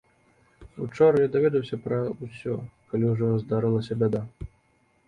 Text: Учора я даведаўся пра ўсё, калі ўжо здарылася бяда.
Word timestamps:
Учора 0.85 1.17
я 1.23 1.27
даведаўся 1.35 1.79
пра 1.85 2.01
ўсё, 2.25 2.57
калі 2.95 3.05
ўжо 3.13 3.31
здарылася 3.45 3.93
бяда. 4.03 4.29